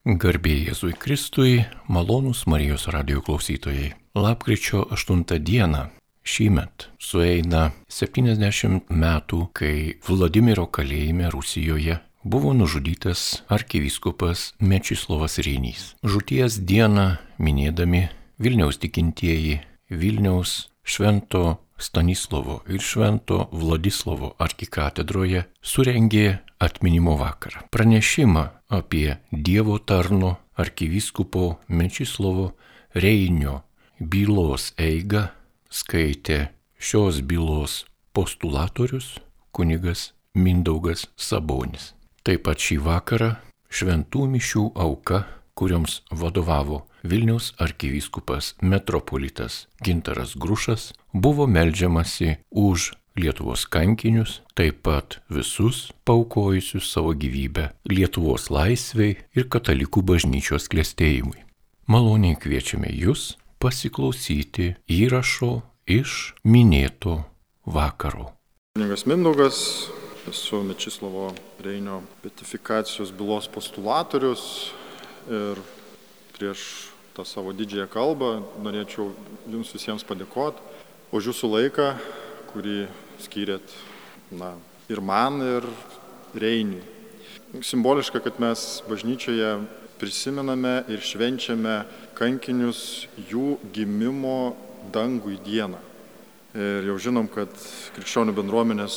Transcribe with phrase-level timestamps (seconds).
[0.00, 3.90] Garbė Jėzui Kristui, malonūs Marijos radio klausytojai.
[4.16, 5.90] Lapkričio 8 dieną
[6.24, 15.92] šįmet sueina 70 metų, kai Vladimiro kalėjime Rusijoje buvo nužudytas arkivyskupas Mečislovas Rynys.
[16.00, 18.06] Žūties dieną minėdami
[18.40, 19.60] Vilniaus tikintieji
[19.92, 27.64] Vilniaus Švento Stanislovo ir Švento Vladislovo arkikatedroje surengė atminimo vakarą.
[27.72, 32.52] Pranešimą apie Dievo tarno arkivyskupo Mečislovo
[32.94, 33.62] Reinio
[34.00, 35.28] bylos eigą
[35.70, 39.18] skaitė šios bylos postulatorius
[39.52, 41.94] kunigas Mindaugas Sabonis.
[42.22, 43.30] Taip pat šį vakarą
[43.70, 45.24] šventų mišių auka,
[45.60, 55.90] kurioms vadovavo Vilniaus arkivyskupas metropolitas Gintaras Grušas, buvo melžiamasi už Lietuvos kankinius, taip pat visus
[56.04, 61.42] paukojusius savo gyvybę Lietuvos laisviai ir katalikų bažnyčios klėstėjimui.
[61.90, 67.18] Maloniai kviečiame jūs pasiklausyti įrašo iš minėto
[67.66, 68.30] vakaro.
[68.78, 69.58] Kunigas Mindaugas,
[70.30, 74.70] esu Mečislovo Reinio betifikacijos bylos postulatorius
[75.28, 75.60] ir
[76.36, 78.30] prieš tą savo didžiąją kalbą
[78.62, 79.10] norėčiau
[79.50, 80.62] jums visiems padėkoti
[81.12, 81.88] už jūsų laiką,
[82.52, 82.86] kurį
[83.20, 83.74] skyrėt
[84.30, 84.54] na,
[84.88, 85.66] ir man, ir
[86.38, 86.84] Reiniui.
[87.66, 89.56] Simboliška, kad mes bažnyčioje
[89.98, 91.80] prisimename ir švenčiame
[92.14, 94.54] kankinius jų gimimo
[94.94, 95.80] dangui dieną.
[96.54, 97.50] Ir jau žinom, kad
[97.96, 98.94] krikščionių bendruomenės,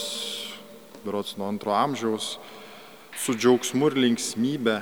[1.04, 2.38] berots nuo antro amžiaus,
[3.20, 4.80] su džiaugsmu ir linksmybė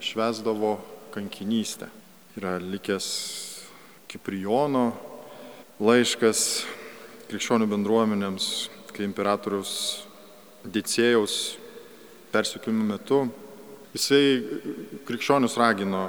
[0.00, 0.78] švesdavo
[1.14, 1.90] kankinystę.
[2.38, 3.08] Yra likęs
[4.10, 4.90] Kiprijono
[5.80, 6.64] laiškas
[7.30, 8.46] krikščionių bendruomenėms,
[8.90, 9.74] kai imperatoriaus
[10.60, 11.36] Dicėjaus
[12.34, 13.20] persikimų metu
[13.94, 14.24] jisai
[15.08, 16.08] krikščionius ragino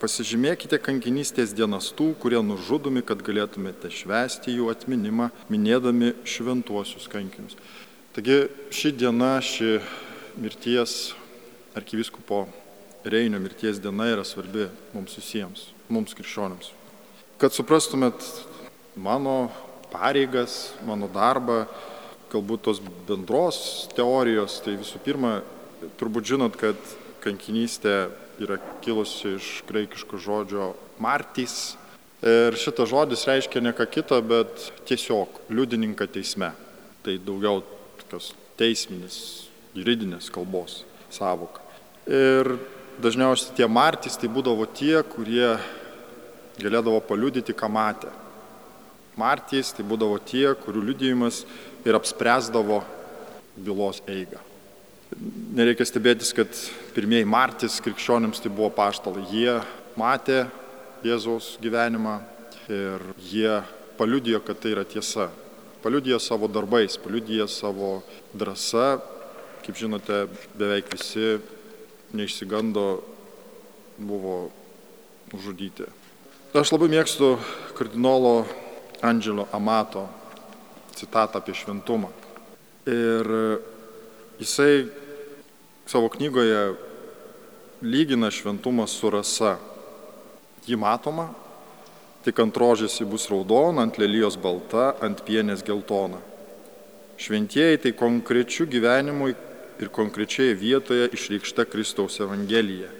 [0.00, 7.58] Pasižymėkite kankinystės dienas tų, kurie nužudomi, kad galėtumėte švęsti jų atminimą, minėdami šventuosius kankinius.
[8.16, 9.76] Taigi ši diena, ši
[10.40, 11.12] mirties
[11.76, 12.46] arkiviskupo
[13.04, 16.72] Reinio mirties diena yra svarbi mums visiems, mums krikščioniams.
[17.40, 18.20] Kad suprastumėt
[19.00, 19.48] mano
[19.88, 21.62] pareigas, mano darbą,
[22.30, 25.38] galbūt tos bendros teorijos, tai visų pirma,
[25.96, 26.76] turbūt žinot, kad
[27.24, 31.78] kankinystė yra kilusi iš graikiško žodžio martys.
[32.20, 36.52] Ir šitas žodis reiškia ne ką kitą, bet tiesiog liudininką teisme.
[37.00, 37.62] Tai daugiau
[38.02, 41.64] tokios teisminis, juridinės kalbos savoka.
[42.04, 42.58] Ir
[43.00, 45.56] dažniausiai tie martys tai būdavo tie, kurie
[46.60, 48.12] galėdavo paliudyti, ką matė.
[49.18, 51.42] Martys tai būdavo tie, kurių liudijimas
[51.86, 52.82] ir apspręsdavo
[53.60, 54.40] bylos eigą.
[55.56, 56.52] Nereikia stebėtis, kad
[56.94, 59.24] pirmieji martys krikščionims tai buvo paštalai.
[59.32, 59.56] Jie
[59.98, 60.44] matė
[61.04, 62.20] Jėzaus gyvenimą
[62.70, 63.56] ir jie
[63.98, 65.30] paliudijo, kad tai yra tiesa.
[65.80, 68.02] Paliudijo savo darbais, paliudijo savo
[68.36, 69.00] drąsa.
[69.64, 71.40] Kaip žinote, beveik visi
[72.12, 73.02] neišsigando,
[73.98, 74.50] buvo
[75.32, 75.86] nužudyti.
[76.56, 77.36] Aš labai mėgstu
[77.78, 78.42] kardinolo
[79.00, 80.08] Andželo Amato
[80.96, 82.10] citatą apie šventumą.
[82.90, 83.26] Ir
[84.40, 84.88] jisai
[85.86, 86.74] savo knygoje
[87.82, 89.56] lygina šventumą su rasa.
[90.66, 91.30] Ji matoma,
[92.24, 96.20] tik ant rožės ji bus raudona, ant lelijos balta, ant pienės geltona.
[97.20, 99.34] Šventieji tai konkrečių gyvenimui
[99.80, 102.90] ir konkrečioje vietoje išreikšta Kristaus Evangelija.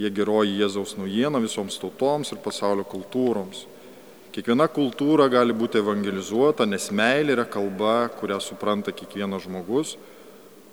[0.00, 3.64] Jie geroji Jėzaus naujiena visoms tautoms ir pasaulio kultūroms.
[4.32, 9.94] Kiekviena kultūra gali būti evangelizuota, nes meilė yra kalba, kurią supranta kiekvienas žmogus,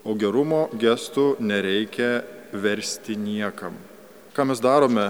[0.03, 3.77] o gerumo gestų nereikia versti niekam.
[4.35, 5.07] Ką mes darome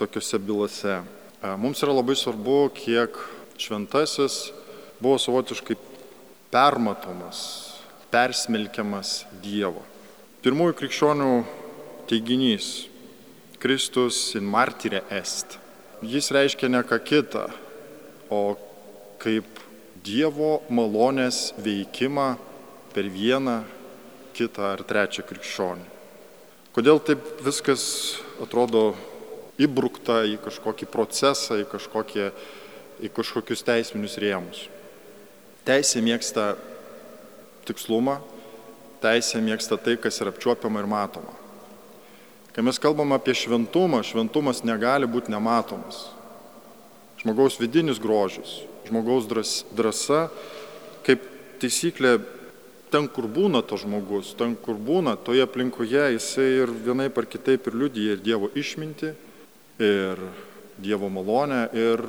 [0.00, 1.02] tokiuose bylose?
[1.60, 3.20] Mums yra labai svarbu, kiek
[3.60, 4.48] šventasis
[5.04, 5.76] buvo savotiškai
[6.48, 7.63] permatomas
[8.14, 9.82] persmelkiamas Dievo.
[10.44, 11.30] Pirmųjų krikščionių
[12.06, 12.86] teiginys-
[13.62, 15.58] Kristus in martyrė est.
[16.02, 17.50] Jis reiškia ne ką kitą,
[18.30, 18.56] o
[19.18, 19.44] kaip
[20.04, 22.36] Dievo malonės veikimą
[22.92, 23.64] per vieną,
[24.34, 25.86] kitą ar trečią krikščionį.
[26.74, 28.94] Kodėl taip viskas atrodo
[29.58, 32.30] įbrukta į kažkokį procesą, į, kažkokie,
[33.00, 34.68] į kažkokius teisminius rėmus?
[35.64, 36.54] Teisė mėgsta
[37.68, 38.18] tikslumą,
[39.04, 41.34] teisė mėgsta tai, kas yra apčiuopiama ir matoma.
[42.54, 46.04] Kai mes kalbam apie šventumą, šventumas negali būti nematomas.
[47.18, 49.26] Žmogaus vidinis grožis, žmogaus
[49.74, 50.28] drąsa,
[51.06, 51.24] kaip
[51.62, 52.18] taisyklė,
[52.94, 57.66] ten, kur būna to žmogus, ten, kur būna, toje aplinkoje jisai ir vienai par kitaip
[57.66, 59.10] ir liudyja ir Dievo išminti,
[59.82, 60.22] ir
[60.78, 62.04] Dievo malonę, ir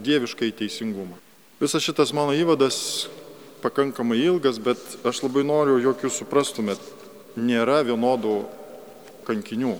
[0.00, 1.18] dieviškai teisingumą.
[1.60, 3.08] Visas šitas mano įvadas
[3.62, 6.82] pakankamai ilgas, bet aš labai noriu, jog jūs suprastumėt,
[7.38, 8.36] nėra vienodų
[9.26, 9.76] kankinių,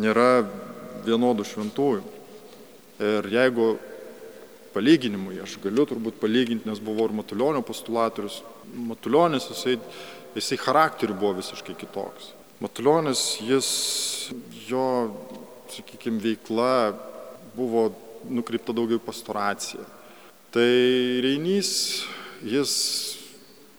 [0.00, 0.30] nėra
[1.06, 2.02] vienodų šventųjų.
[3.00, 3.72] Ir jeigu
[4.74, 8.40] palyginimui, aš galiu turbūt palyginti, nes buvau ir Matulionio postulatorius,
[8.70, 9.78] Matulionis, jisai,
[10.36, 12.34] jisai charakteriu buvo visiškai kitoks.
[12.60, 13.70] Matulionis, jis,
[14.68, 14.84] jo,
[15.72, 16.92] sakykime, veikla
[17.56, 17.88] buvo
[18.28, 19.82] nukreipta daugiau pastoracija.
[20.52, 20.70] Tai
[21.24, 22.04] Reinys,
[22.44, 22.72] jis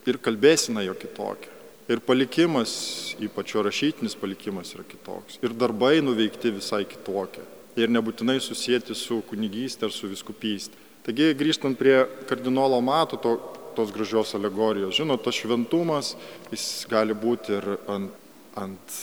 [0.08, 1.50] ir kalbėsina jo kitokia.
[1.92, 2.72] Ir palikimas,
[3.19, 5.40] ypač jo rašytinis palikimas yra kitoks.
[5.44, 7.44] Ir darbai nuveikti visai kitokie.
[7.80, 10.78] Ir nebūtinai susijęti su kunigystė ar su viskupystė.
[11.02, 13.34] Taigi grįžtant prie kardinolo mato to,
[13.75, 16.14] tos gražios alegorijos, žinot, tas šventumas,
[16.52, 18.14] jis gali būti ir ant,
[18.60, 18.98] ant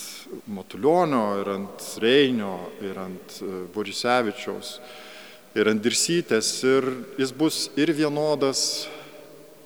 [0.53, 2.53] Matulionio, ir ant Reinio,
[2.85, 4.75] ir ant e, Borisevičiaus,
[5.57, 6.89] ir ant Dirsytės, ir
[7.19, 8.61] jis bus ir vienodas,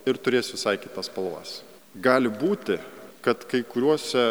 [0.09, 1.61] ir turės visai kitas spalvas.
[1.93, 2.79] Gali būti,
[3.23, 4.25] kad kai kuriuose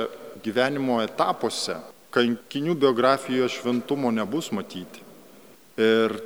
[0.44, 1.78] gyvenimo etapuose
[2.12, 5.00] kankinių biografijoje šventumo nebus matyti.
[5.80, 6.19] Ir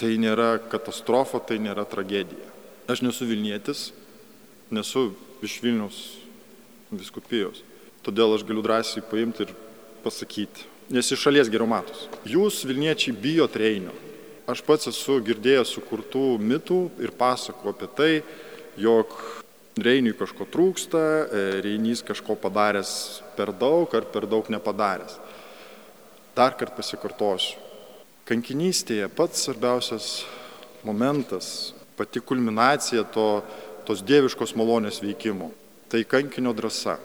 [0.00, 2.48] tai nėra katastrofa, tai nėra tragedija.
[2.90, 3.90] Aš nesu Vilnietis,
[4.72, 5.10] nesu
[5.44, 6.00] iš Vilnius
[6.90, 7.62] viskupijos.
[8.04, 9.54] Todėl aš galiu drąsiai paimti ir
[10.04, 12.08] pasakyti, nes iš šalies geriau matos.
[12.28, 13.94] Jūs Vilniečiai bijot Reinio.
[14.50, 18.12] Aš pats esu girdėjęs sukurtų mitų ir pasakų apie tai,
[18.76, 19.14] jog
[19.80, 25.14] Reiniui kažko trūksta, e, Reinys kažko padaręs per daug ar per daug nepadaręs.
[26.36, 27.56] Dar kartą pasikartosiu.
[28.28, 30.24] Kankinystėje pats svarbiausias
[30.84, 33.42] momentas, pati kulminacija to,
[33.86, 35.50] tos dieviškos malonės veikimo-
[35.90, 36.98] tai kankinio drąsa.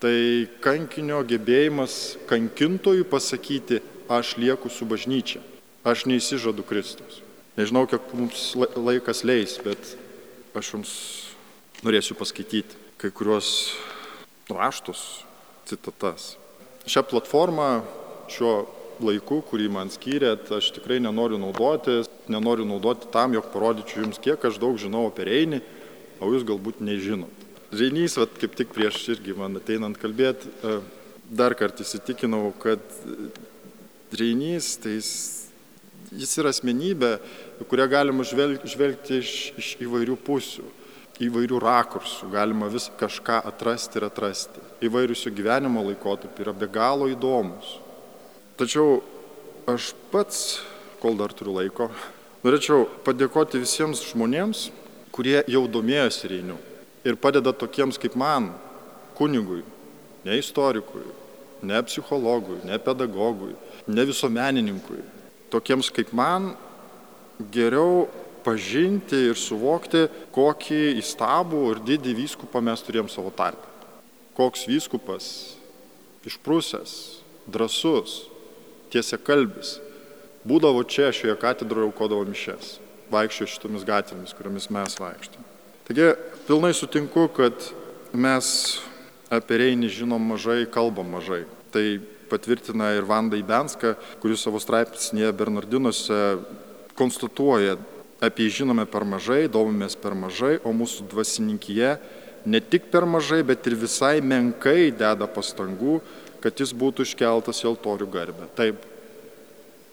[0.00, 5.40] Tai kankinio gebėjimas kankintojui pasakyti, aš lieku su bažnyčia,
[5.84, 7.20] aš neįsižadu Kristus.
[7.56, 9.78] Nežinau, kiek mums laikas leis, bet
[10.58, 10.94] aš jums
[11.84, 13.74] norėsiu paskaityti kai kuriuos
[14.48, 15.24] raštus,
[15.68, 16.34] citatas.
[16.88, 17.68] Šią platformą
[18.32, 18.54] šiuo
[19.04, 24.44] laiku, kurį man skyrėt, aš tikrai nenoriu naudoti, nenoriu naudoti tam, jog parodyčiau jums, kiek
[24.46, 25.60] aš daug žinau apie Reinį,
[26.22, 27.42] o jūs galbūt nežinot.
[27.74, 30.76] Reinys, vat, kaip tik prieš irgi man ateinant kalbėti, e,
[31.34, 32.82] dar kartą įsitikinau, kad
[34.14, 35.10] Reinys, tai jis,
[36.14, 37.16] jis yra asmenybė,
[37.62, 40.64] kurią galima žvelgti, žvelgti iš, iš įvairių pusių,
[41.22, 44.62] įvairių rakursų, galima vis kažką atrasti ir atrasti.
[44.84, 47.78] Įvairius jų gyvenimo laikotarpiai yra be galo įdomus.
[48.58, 49.00] Tačiau
[49.70, 50.60] aš pats,
[51.02, 51.88] kol dar turiu laiko,
[52.44, 54.68] norėčiau padėkoti visiems žmonėms,
[55.14, 56.58] kurie jau domėjosi Reiniu
[57.04, 58.48] ir padeda tokiems kaip man,
[59.14, 59.62] kunigui,
[60.24, 61.04] ne istorikui,
[61.62, 63.52] ne psichologui, ne pedagogui,
[63.86, 65.02] ne visuomenininkui,
[65.52, 66.54] tokiems kaip man
[67.54, 68.06] geriau
[68.44, 73.70] pažinti ir suvokti, kokį įstabų ir didį vyskupą mes turėjom savo tarpę.
[74.36, 75.26] Koks vyskupas
[76.28, 76.94] išprusęs,
[77.46, 78.24] drasus,
[78.92, 79.78] tiesia kalbis,
[80.44, 82.78] būdavo čia šioje katedroje aukodavo mišes,
[83.12, 85.46] vaikščiojo šitomis gatvėmis, kuriomis mes vaikštėme.
[85.84, 86.10] Taigi
[86.48, 87.70] pilnai sutinku, kad
[88.12, 88.46] mes
[89.32, 91.44] apie Reinį žinom mažai, kalbam mažai.
[91.74, 91.84] Tai
[92.30, 96.20] patvirtina ir Vanda Ibenska, kuris savo straipsnėje Bernardinuose
[96.98, 97.78] konstatuoja,
[98.24, 101.96] apie jį žinome per mažai, domimės per mažai, o mūsų dvasininkyje
[102.44, 105.98] ne tik per mažai, bet ir visai menkai deda pastangų,
[106.44, 108.48] kad jis būtų iškeltas į altorių garbę.
[108.56, 108.82] Taip,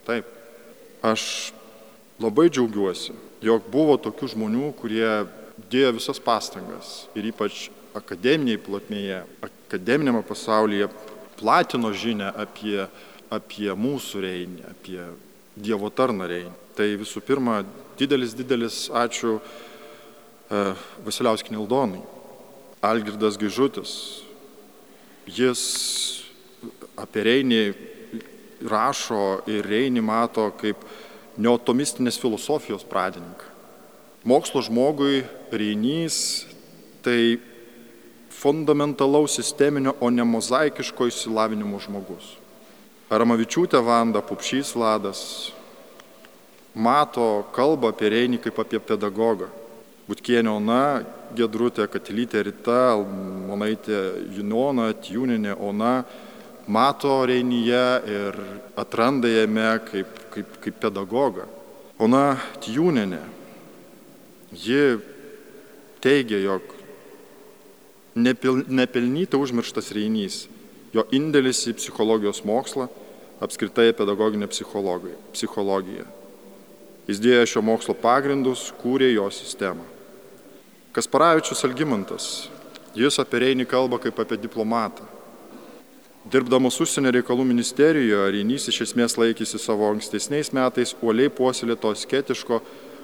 [0.08, 0.28] taip.
[1.02, 1.54] Aš
[2.22, 5.08] labai džiaugiuosi, jog buvo tokių žmonių, kurie
[5.72, 10.90] dėjo visas pastangas ir ypač akademiniai plotmėje, akademinėme pasaulyje
[11.40, 12.86] platino žinę apie,
[13.34, 15.02] apie mūsų reinį, apie
[15.52, 16.54] Dievo tarną reinį.
[16.76, 17.62] Tai visų pirma,
[18.00, 20.62] didelis, didelis ačiū e,
[21.04, 22.00] Vasiliauskinė Aldonai,
[22.82, 23.94] Algirdas Gaižutis.
[25.28, 25.62] Jis
[27.00, 27.62] apie Reinį
[28.72, 30.82] rašo ir Reinį mato kaip
[31.42, 33.48] neotomistinės filosofijos pradininką.
[34.24, 36.46] Mokslo žmogui Reinys
[37.02, 37.40] tai
[38.42, 42.38] fundamentalaus sisteminio, o ne mozaikiško išsilavinimo žmogus.
[43.12, 45.52] Aramavičiūtė Vanda, Pupšys Vladas
[46.76, 49.50] mato kalbą apie Reinį kaip apie pedagogą.
[50.08, 50.84] Butkienė Ona,
[51.36, 52.98] Gedrutė Katilytė Rita,
[53.48, 54.02] Monaitė
[54.36, 55.94] Junona, Tjūninė Ona
[56.68, 58.40] mato Reinyje ir
[58.80, 61.48] atranda jame kaip, kaip, kaip pedagogą.
[62.02, 63.22] Ona Tjūninė,
[64.58, 65.00] ji
[66.02, 66.66] teigia, jog
[68.16, 70.48] nepil, nepelnytai užmirštas reinys,
[70.96, 72.90] jo indėlis į psichologijos mokslą,
[73.42, 76.10] apskritai pedagoginę psichologiją.
[77.10, 79.88] Jis dėjo šio mokslo pagrindus, kūrė jo sistemą.
[80.94, 82.28] Kasparavičius Algymantas,
[82.98, 85.08] jis apie Reinį kalba kaip apie diplomatą.
[86.32, 92.60] Dirbdamas užsienio reikalų ministerijoje, Reinys iš esmės laikėsi savo ankstesniais metais uoliai puoselėto sketiško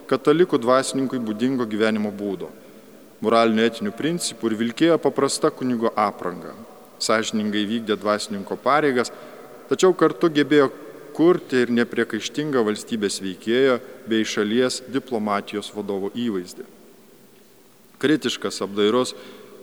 [0.08, 2.52] katalikų dvasininkui būdingo gyvenimo būdo,
[3.26, 6.54] moralinių etinių principų ir vilkėjo paprasta kunigo apranga.
[7.02, 9.10] Sažiningai vykdė dvasininko pareigas,
[9.70, 10.70] tačiau kartu gebėjo
[11.18, 16.68] kurti ir nepriekaištingą valstybės veikėjo bei šalies diplomatijos vadovo įvaizdį.
[17.98, 19.16] Kritiškas, apdairus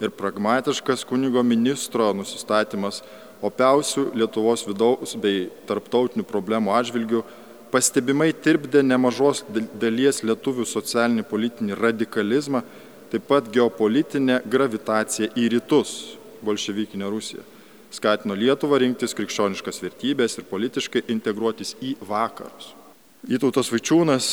[0.03, 3.05] ir pragmatiškas kunigo ministro nusistatymas
[3.45, 7.23] opiausių Lietuvos vidaus bei tarptautinių problemų atžvilgių
[7.71, 9.45] pastebimai tirpdė nemažos
[9.79, 12.63] dalies lietuvių socialinį politinį radikalizmą,
[13.11, 17.54] taip pat geopolitinę gravitaciją į rytus- bolševikinę Rusiją.
[17.95, 22.73] Skatino Lietuvą rinktis krikščioniškas vertybės ir politiškai integruotis į vakarus.
[23.31, 24.31] Įtautas Vaičiūnas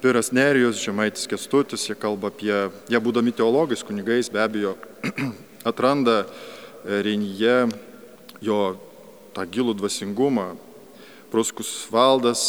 [0.00, 2.52] Piras Nerijus, Žemaitis Kestutis, jie kalba apie,
[2.86, 4.74] jie būdami teologais, kunigais be abejo
[5.70, 7.56] atranda e, Reinyje
[8.44, 8.60] jo
[9.34, 10.50] tą gilų dvasingumą.
[11.32, 12.44] Pruskus Valdas,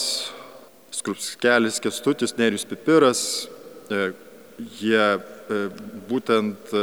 [0.93, 3.21] Skrupskelis Kestutis, Nerijus Pipiras,
[3.89, 4.11] e,
[4.77, 5.61] jie e,
[6.11, 6.77] būtent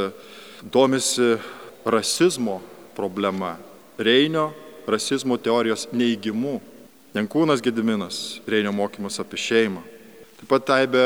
[0.75, 1.37] domisi
[1.84, 2.62] rasizmo
[2.96, 3.56] problema,
[3.98, 4.52] Reinio
[4.90, 6.58] rasizmo teorijos neįgimu.
[7.14, 9.84] Jankūnas Gediminas, Reinio mokymas apie šeimą.
[10.40, 11.04] Taip pat taibė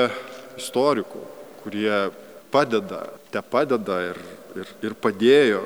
[0.59, 1.21] istorikų,
[1.63, 2.09] kurie
[2.53, 3.03] padeda,
[3.33, 4.21] te padeda ir,
[4.61, 5.61] ir, ir padėjo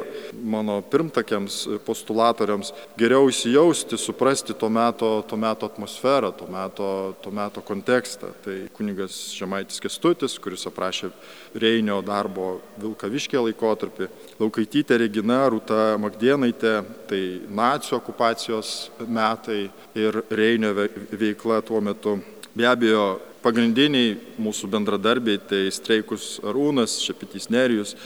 [0.44, 6.88] mano pirmtakiams postulatoriams geriau įsijausti, suprasti to meto, to meto atmosferą, to meto,
[7.22, 8.32] to meto kontekstą.
[8.44, 11.12] Tai kunigas Žemaitis Kestutis, kuris aprašė
[11.58, 14.08] Reinio darbo Vilkaviškė laikotarpį,
[14.40, 16.78] Laukaitytė Regina, Rūta Magdienaitė,
[17.10, 19.66] tai nacijų okupacijos metai
[19.98, 22.18] ir Reinio veikla tuo metu.
[22.52, 27.96] Be abejo, Pagrindiniai mūsų bendradarbiai tai Streikus Arūnas, Šepitys Nerijus,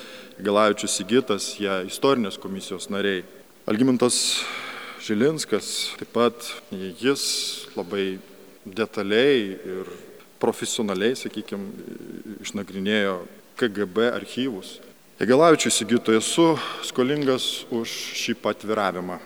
[0.40, 3.20] Galavičius Sigitas, jie istorinės komisijos nariai.
[3.68, 4.16] Algymantas
[5.04, 7.26] Žilinskas, taip pat jis
[7.76, 8.16] labai
[8.64, 9.92] detaliai ir
[10.40, 11.68] profesionaliai, sakykime,
[12.40, 13.18] išnagrinėjo
[13.60, 14.78] KGB archyvus.
[15.20, 17.92] Jagelavičiui Sigitui esu skolingas už
[18.24, 19.20] šį patviravimą.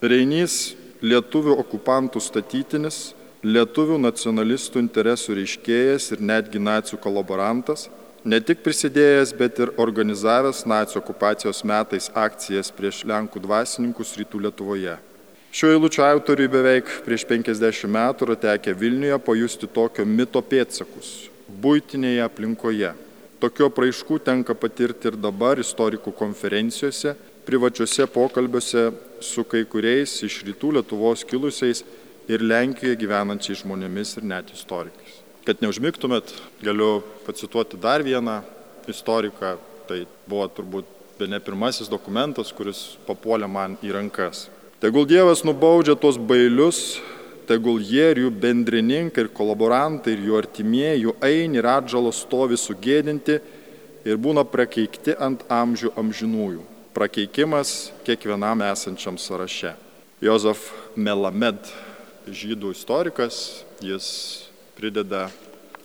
[0.00, 0.72] Reinys
[1.04, 3.10] lietuvių okupantų statytinis
[3.42, 7.88] lietuvių nacionalistų interesų reiškėjas ir netgi nacijų kolaborantas,
[8.22, 14.94] ne tik prisidėjęs, bet ir organizavęs nacijų okupacijos metais akcijas prieš Lenkų dvasininkus rytų Lietuvoje.
[15.52, 21.10] Šiuo eilučio autoriui beveik prieš 50 metų yra tekę Vilniuje pajusti tokio mito pėtsakus
[21.62, 22.92] būtinėje aplinkoje.
[23.42, 28.86] Tokio praaiškų tenka patirti ir dabar istorikų konferencijose, privačiuose pokalbiuose
[29.20, 31.82] su kai kuriais iš rytų Lietuvos kilusiais
[32.30, 35.20] ir Lenkijoje gyvenančiais žmonėmis ir net istorikais.
[35.46, 36.30] Kad neužmygtumėt,
[36.62, 38.40] galiu pacituoti dar vieną
[38.90, 39.56] istoriką,
[39.88, 40.86] tai buvo turbūt
[41.18, 44.46] be ne pirmasis dokumentas, kuris papuolė man į rankas.
[44.82, 47.00] Tegul Dievas nubaudžia tuos bailius,
[47.46, 52.58] tegul jie ir jų bendrininkai ir kolaborantai ir jų artimieji, jų eini ir atžalos stovi
[52.58, 53.38] sugėdinti
[54.06, 56.66] ir būna prakeikti ant amžių amžinųjų.
[56.94, 59.76] Prakeikimas kiekvienam esančiam sąraše.
[60.22, 61.70] Jozef Melamed
[62.28, 64.06] žydų istorikas, jis
[64.76, 65.28] prideda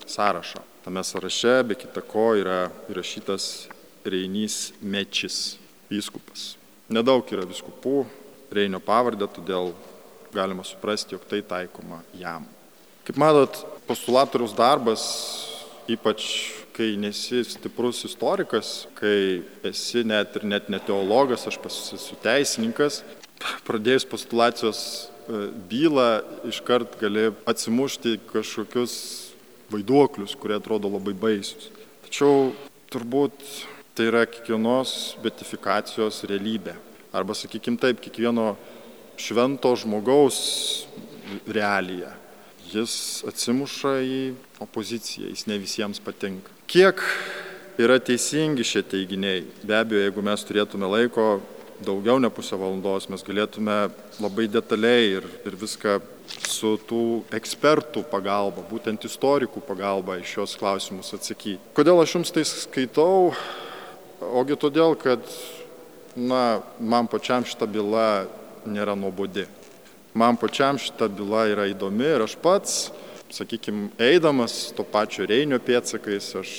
[0.06, 0.62] sąrašą.
[0.86, 3.68] Tame sąraše be kita ko yra įrašytas
[4.06, 5.58] Reinys Mečis,
[5.92, 6.56] vyskupas.
[6.90, 8.06] Nedaug yra viskupų
[8.52, 9.74] Reinio pavardę, todėl
[10.32, 12.46] galima suprasti, jog tai taikoma jam.
[13.08, 15.04] Kaip matot, postulatoriaus darbas,
[15.92, 16.24] ypač
[16.78, 23.02] kai nesi stiprus istorikas, kai esi net ir net ne teologas, aš esu teisininkas,
[23.68, 24.82] pradėjus postulacijos
[25.70, 26.10] bylą
[26.48, 28.94] iškart gali atsimušti kažkokius
[29.72, 31.70] vaiduoklius, kurie atrodo labai baisius.
[32.08, 32.54] Tačiau
[32.92, 33.44] turbūt
[33.98, 36.78] tai yra kiekvienos betifikacijos realybė.
[37.16, 38.54] Arba, sakykime taip, kiekvieno
[39.18, 40.40] švento žmogaus
[41.50, 42.14] realija.
[42.72, 44.22] Jis atsimuša į
[44.64, 46.52] opoziciją, jis ne visiems patinka.
[46.70, 47.02] Kiek
[47.80, 49.46] yra teisingi šie teiginiai?
[49.64, 51.40] Be abejo, jeigu mes turėtume laiko,
[51.86, 53.76] daugiau ne pusę valandos mes galėtume
[54.22, 56.00] labai detaliai ir, ir viską
[56.48, 57.04] su tų
[57.38, 61.62] ekspertų pagalba, būtent istorikų pagalba iš šios klausimus atsakyti.
[61.78, 63.32] Kodėl aš jums tai skaitau?
[64.18, 65.22] Ogi todėl, kad
[66.18, 68.26] na, man pačiam šita byla
[68.66, 69.46] nėra nuobodi.
[70.18, 72.88] Man pačiam šita byla yra įdomi ir aš pats,
[73.30, 76.54] sakykime, eidamas to pačio Reinio pėtsakais, aš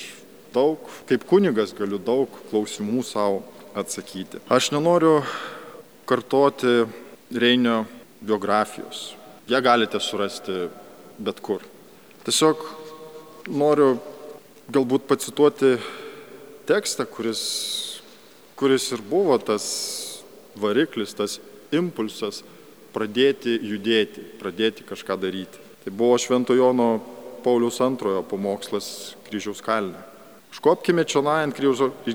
[0.55, 0.79] daug,
[1.11, 3.43] kaip kunigas galiu daug klausimų savo
[3.79, 4.43] atsakyti.
[4.49, 5.23] Aš nenoriu
[6.09, 6.85] kartoti
[7.31, 7.85] Reinio
[8.21, 9.15] biografijos.
[9.49, 10.67] Ją galite surasti
[11.19, 11.63] bet kur.
[12.25, 12.65] Tiesiog
[13.49, 13.97] noriu
[14.69, 15.77] galbūt pacituoti
[16.69, 17.43] tekstą, kuris,
[18.59, 19.69] kuris ir buvo tas
[20.59, 21.39] variklis, tas
[21.73, 22.43] impulsas
[22.93, 25.65] pradėti judėti, pradėti kažką daryti.
[25.85, 26.91] Tai buvo Šventojono
[27.45, 30.08] Paulius antrojo pamokslas kryžiaus kalne.
[30.53, 31.57] Škopkime čia ant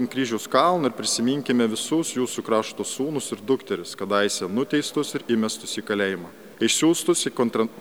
[0.10, 5.86] kryžiaus kalną ir prisiminkime visus jūsų krašto sūnus ir dukteris, kadaise nuteistus ir įmestus į
[5.86, 7.32] kalėjimą išsiųstus į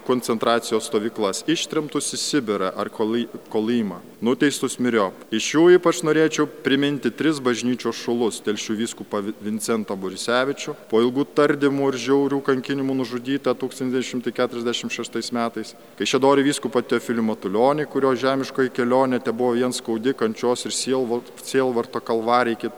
[0.06, 5.16] koncentracijos stovyklas, ištrimtus į Sibirą ar Kolymą, nuteistus miriop.
[5.34, 11.88] Iš jų ypač norėčiau priminti tris bažnyčios šulus- telšių vyskupą Vincentą Borisevičių, po ilgų tardymų
[11.92, 19.32] ir žiaurių kankinimų nužudytą 1946 metais, kai šedori vyskupą Teofilį Matulionį, kurio žemiškoji kelionė te
[19.32, 22.68] buvo vien skaudi kančios ir sielvarto kalvarija iki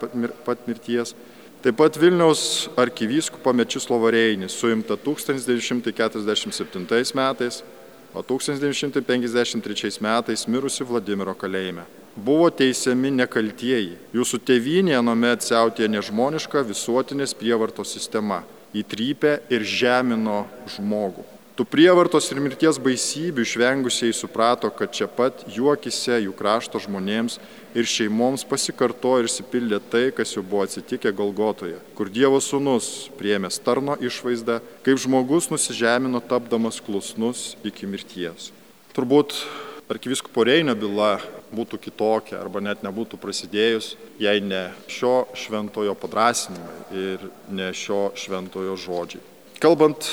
[0.45, 1.15] pat mirties
[1.65, 7.65] Taip pat Vilniaus arkivyskupą Mečislovą Reinį suimta 1947 metais,
[8.13, 11.89] o 1953 metais mirusi Vladimiro kalėjime.
[12.21, 13.97] Buvo teisiami nekaltieji.
[14.13, 18.45] Jūsų tėvynė nuomet siautė nežmoniška visuotinės prievartos sistema,
[18.77, 20.45] įtrypė ir žemino
[20.77, 21.25] žmogų.
[21.55, 27.37] Tų prievartos ir mirties baisybių išvengusiai suprato, kad čia pat juokise jų krašto žmonėms
[27.79, 33.53] ir šeimoms pasikarto ir įsipildė tai, kas jau buvo atsitikę Golgotoje, kur Dievo sūnus priemė
[33.55, 38.51] starno išvaizdą, kaip žmogus nusižemino tapdamas klusnus iki mirties.
[38.99, 39.39] Turbūt
[39.87, 41.21] arkiviskopo Reinio byla
[41.55, 48.75] būtų kitokia arba net nebūtų prasidėjus, jei ne šio šventojo padrasinimai ir ne šio šventojo
[48.75, 49.23] žodžiai.
[49.63, 50.11] Kalbant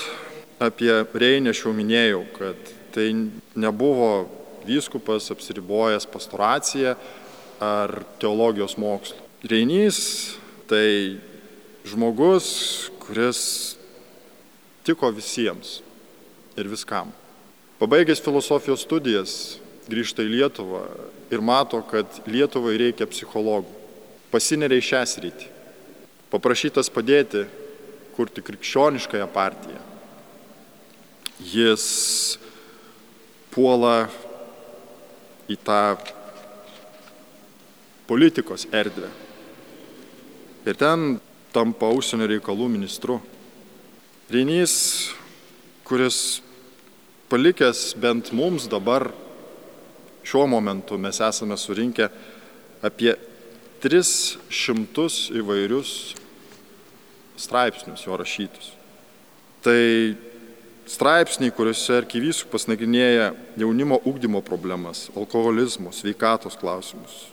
[0.61, 3.09] apie Reinę aš jau minėjau, kad tai
[3.57, 4.29] nebuvo
[4.67, 6.93] vyskupas apsiribojęs pastoraciją
[7.61, 9.17] ar teologijos mokslu.
[9.41, 10.37] Reinys
[10.69, 11.17] tai
[11.89, 13.41] žmogus, kuris
[14.85, 15.79] tiko visiems
[16.57, 17.09] ir viskam.
[17.81, 19.35] Pabaigęs filosofijos studijas,
[19.89, 20.85] grįžta į Lietuvą
[21.33, 23.79] ir mato, kad Lietuvai reikia psichologų.
[24.29, 25.47] Pasineria į šią sritį.
[26.31, 27.47] Paprašytas padėti
[28.13, 29.90] kurti krikščioniškąją partiją
[31.41, 32.37] jis
[33.51, 34.05] puola
[35.51, 35.97] į tą
[38.07, 39.09] politikos erdvę.
[40.67, 41.17] Ir ten
[41.55, 43.19] tampa užsienio reikalų ministru.
[44.31, 45.11] Reinys,
[45.87, 46.39] kuris
[47.31, 49.09] palikęs bent mums dabar,
[50.23, 52.07] šiuo momentu mes esame surinkę
[52.85, 53.15] apie
[53.81, 55.07] 300
[55.41, 55.93] įvairius
[57.41, 58.71] straipsnius jo rašytus.
[59.65, 59.81] Tai
[60.89, 67.27] straipsniai, kuriuose arkivyskupas nagrinėja jaunimo ūkdymo problemas, alkoholizmo, sveikatos klausimus,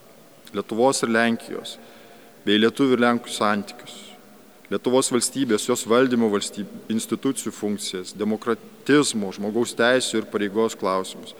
[0.48, 1.74] Lietuvos ir Lenkijos,
[2.46, 3.96] bei lietuvių ir lenkų santykius,
[4.72, 11.34] Lietuvos valstybės, jos valdymo valstybių, institucijų funkcijas, demokratizmo, žmogaus teisų ir pareigos klausimus,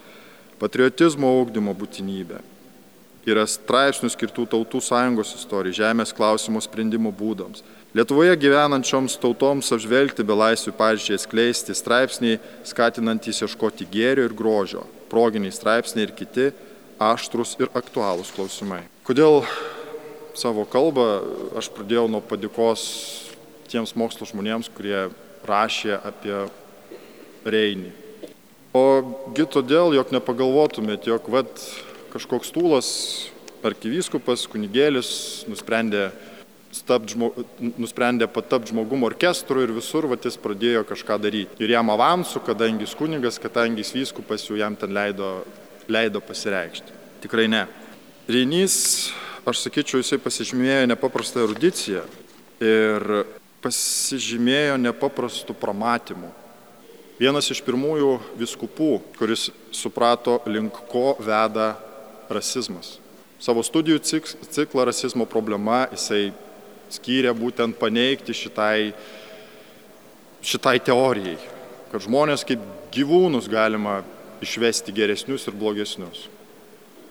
[0.61, 2.41] patriotizmo ūkdymo būtinybę.
[3.29, 10.75] Yra straipsnių skirtų tautų sąjungos istorijai, žemės klausimo sprendimo būdams Lietuvoje gyvenančioms tautoms apžvelgti belaisvių
[10.77, 16.51] pavyzdžiai skleisti straipsniai, skatinantys ieškoti gėrio ir grožio, proginiai straipsniai ir kiti
[17.01, 18.83] aštrus ir aktualūs klausimai.
[19.07, 19.41] Kodėl
[20.37, 21.07] savo kalbą
[21.57, 22.85] aš pradėjau nuo padėkos
[23.73, 25.07] tiems mokslo žmonėms, kurie
[25.49, 26.45] rašė apie
[27.49, 27.89] Reinį.
[28.77, 31.65] Ogi todėl, jog nepagalvotumėt, jog vat,
[32.13, 32.89] kažkoks tūlas,
[33.65, 36.11] arkivyskupas, kunigėlis nusprendė
[36.71, 37.31] žmo,
[37.77, 41.57] nusprendė patapti žmogum orkestru ir visur vat, jis pradėjo kažką daryti.
[41.63, 45.43] Ir jam avansų, kadangi jis kunigas, kadangi jis vyskupas, jau jam ten leido,
[45.89, 46.97] leido pasireikšti.
[47.25, 47.65] Tikrai ne.
[48.29, 49.09] Reinys,
[49.49, 52.03] aš sakyčiau, jisai pasižymėjo nepaprastą erudiciją
[52.61, 53.25] ir
[53.63, 56.29] pasižymėjo nepaprastų pramatymų.
[57.19, 61.73] Vienas iš pirmųjų viskupų, kuris suprato, link ko veda
[62.31, 62.99] rasizmas.
[63.39, 66.29] Savo studijų ciklą rasizmo problema jisai
[66.93, 68.91] skyrė būtent paneigti šitai,
[70.45, 71.37] šitai teorijai,
[71.91, 74.01] kad žmonės kaip gyvūnus galima
[74.43, 76.27] išvesti geresnius ir blogesnius.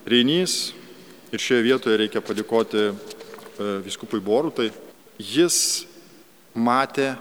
[0.08, 0.72] Reinys,
[1.32, 2.92] ir šioje vietoje reikia padėkoti e,
[3.84, 4.70] viskupui Borutai,
[5.18, 5.84] jis
[6.56, 7.12] matė,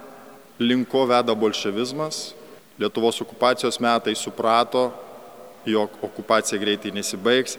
[0.59, 2.33] linko veda bolševizmas,
[2.77, 4.91] Lietuvos okupacijos metai suprato,
[5.65, 7.55] jog okupacija greitai nesibaigs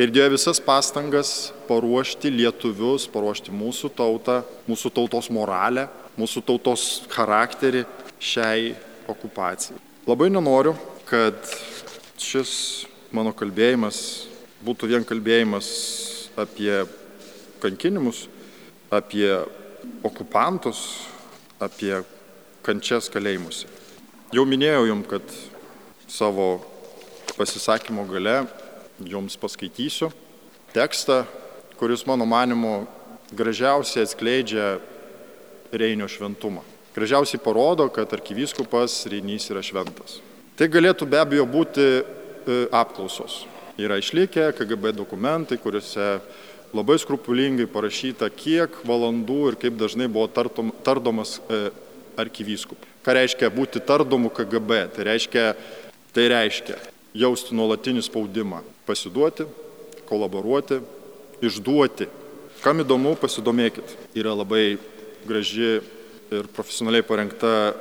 [0.00, 7.84] ir dėjo visas pastangas paruošti lietuvius, paruošti mūsų tautą, mūsų tautos moralę, mūsų tautos charakterį
[8.22, 8.74] šiai
[9.10, 9.80] okupacijai.
[10.08, 10.74] Labai nenoriu,
[11.08, 11.38] kad
[12.20, 13.98] šis mano kalbėjimas
[14.64, 15.68] būtų vien kalbėjimas
[16.40, 16.84] apie
[17.62, 18.26] kankinimus
[18.94, 19.28] apie
[20.04, 21.04] okupantus,
[21.58, 22.02] apie
[22.64, 23.68] kančias kalėjimuose.
[24.34, 25.34] Jau minėjau jums, kad
[26.10, 26.48] savo
[27.34, 28.44] pasisakymo gale
[29.08, 30.10] jums paskaitysiu
[30.74, 31.22] tekstą,
[31.78, 32.86] kuris mano manimu
[33.34, 34.78] gražiausiai atskleidžia
[35.74, 36.62] Reinio šventumą.
[36.94, 40.20] Gražiausiai parodo, kad arkivyskupas Reinys yra šventas.
[40.54, 42.02] Tai galėtų be abejo būti e,
[42.70, 43.42] apklausos.
[43.80, 46.20] Yra išlikę KGB dokumentai, kuriuose
[46.74, 51.68] labai skrupulingai parašyta, kiek valandų ir kaip dažnai buvo tartom, tardomas e,
[52.22, 52.90] arkivyskupai.
[53.02, 54.78] Ką reiškia būti tardomu KGB?
[54.94, 55.48] Tai reiškia,
[56.14, 56.78] tai reiškia
[57.14, 59.46] jausti nuolatinį spaudimą, pasiduoti,
[60.08, 60.80] kolaboruoti,
[61.44, 62.08] išduoti.
[62.64, 63.96] Kam įdomu, pasidomėkit.
[64.16, 64.76] Yra labai
[65.28, 65.80] graži
[66.32, 67.74] ir profesionaliai parengta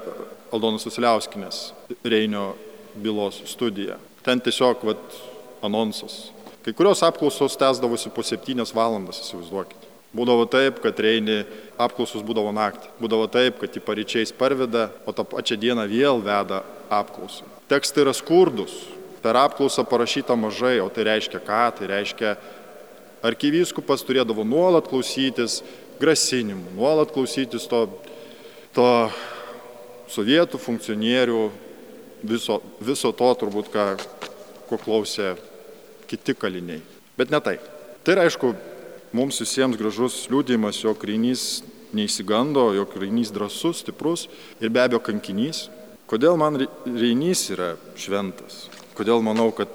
[0.54, 1.72] Aldonos Vasiliauskinės
[2.06, 2.54] Reinio
[3.00, 3.98] bylos studija.
[4.24, 5.18] Ten tiesiog vat,
[5.64, 6.30] anonsas.
[6.64, 9.90] Kai kurios apklausos tęsdavosi po septynias valandas, įsivaizduokit.
[10.14, 11.42] Būdavo taip, kad Reini
[11.82, 12.92] apklausos būdavo naktį.
[13.02, 16.62] Būdavo taip, kad į paryčiais parveda, o tą pačią dieną vėl veda
[16.94, 17.48] apklausą.
[17.72, 18.76] Tekstai yra skurdus,
[19.24, 21.64] per apklausą parašyta mažai, o tai reiškia ką?
[21.78, 22.36] Tai reiškia,
[23.24, 25.62] arkivyskupas turėdavo nuolat klausytis
[26.02, 27.86] grasinimų, nuolat klausytis to,
[28.76, 28.88] to
[30.12, 31.40] sovietų funkcionierių,
[32.28, 33.88] viso, viso to turbūt, ką,
[34.68, 35.34] ko klausė
[36.10, 36.84] kiti kaliniai.
[37.18, 37.58] Bet ne tai.
[38.04, 38.52] Tai yra, aišku,
[39.16, 41.64] mums visiems gražus liūdėjimas, jog Reinys
[41.96, 44.28] neįsigando, jog Reinys drasus, stiprus
[44.60, 45.68] ir be abejo kankinys.
[46.10, 48.66] Kodėl man Reinys yra šventas?
[48.98, 49.70] Kodėl manau, kad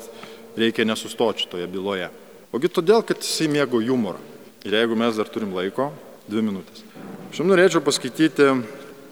[0.58, 2.10] reikia nesustoti šitoje byloje?
[2.54, 4.20] Ogi todėl, kad jisai mėgo humorą.
[4.66, 5.90] Ir jeigu mes dar turim laiko,
[6.28, 6.84] dvi minutės.
[7.32, 8.48] Jums norėčiau paskaityti,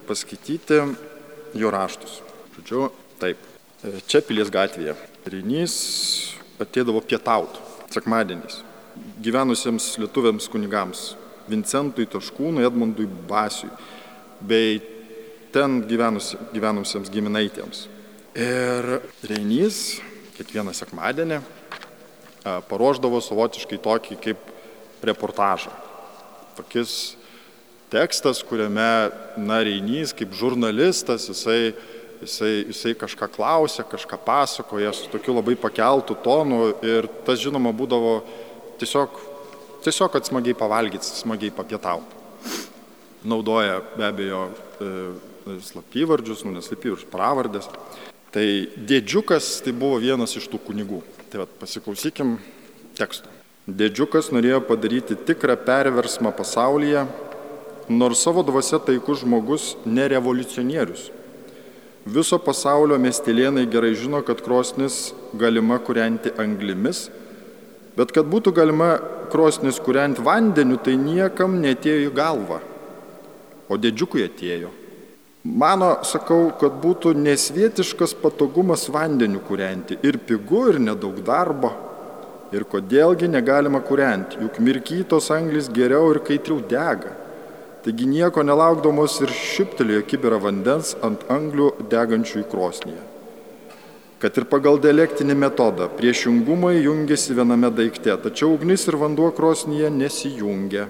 [0.08, 0.80] paskaityti
[1.56, 2.20] jo raštus.
[2.56, 2.88] Žodžiu,
[3.22, 3.42] taip.
[4.08, 4.96] Čia pilies gatvėje.
[5.28, 5.76] Reinys
[6.62, 7.60] ateidavo pietauti
[7.92, 8.64] sekmadieniais
[9.22, 11.14] gyvenusiems lietuviams kunigams
[11.46, 13.70] Vincentui Taškūnui, Edmundui Basiui
[14.40, 14.80] bei
[15.54, 17.86] ten gyvenus, gyvenusiems giminaitėms.
[18.36, 19.98] Ir Reinys
[20.36, 21.40] kiekvieną sekmadienį
[22.68, 24.50] paruoždavo savotiškai tokį kaip
[25.06, 25.72] reportažą.
[26.58, 27.16] Tokis
[27.92, 31.72] tekstas, kuriame, na, Reinys kaip žurnalistas, jisai
[32.20, 38.18] jisai, jisai kažką klausė, kažką pasakoja su tokiu labai pakeltų tonu ir tas žinoma būdavo
[38.80, 39.20] tiesiog,
[39.84, 42.24] tiesiog kad smagiai pavalgyti, smagiai papietauti.
[43.26, 44.90] Naudoja be abejo e,
[45.66, 47.68] slapyvardžius, nu neslapyvardžius, pravardės.
[48.36, 48.46] Tai
[48.76, 51.00] dėdžiukas tai buvo vienas iš tų kunigų.
[51.32, 52.36] Tai vad pasiklausykim
[52.98, 53.32] teksto.
[53.64, 57.06] Dėdžiukas norėjo padaryti tikrą perversmą pasaulyje,
[57.88, 61.08] nors savo dvasia taikus žmogus ne revoliucionierius
[62.06, 67.08] Viso pasaulio miestelėnai gerai žino, kad krosnis galima kurianti anglimis,
[67.98, 68.92] bet kad būtų galima
[69.32, 72.60] krosnis kurianti vandeniu, tai niekam netėjo į galvą,
[73.66, 74.70] o didžiukui atėjo.
[75.46, 81.70] Mano, sakau, kad būtų nesvietiškas patogumas vandeniu kurianti ir pigu, ir nedaug darbo.
[82.54, 87.12] Ir kodėlgi negalima kurianti, juk mirkytos anglis geriau ir kaitriau dega.
[87.84, 93.02] Taigi nieko nelaukdamos ir šiptelėjo kibirą vandens ant anglių degančių į krosnyje.
[94.18, 100.88] Kad ir pagal dialektinį metodą priešingumai jungiasi viename daikte, tačiau ugnis ir vanduo krosnyje nesijungia.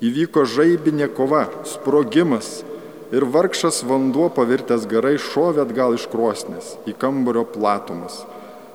[0.00, 2.64] Įvyko žaibinė kova, sprogimas
[3.10, 8.22] ir vargšas vanduo pavirtęs garai šovė atgal iš krosnės į kambario platumas,